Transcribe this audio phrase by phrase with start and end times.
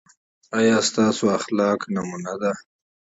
[0.59, 2.51] ایا ستاسو اخلاق نمونه دي؟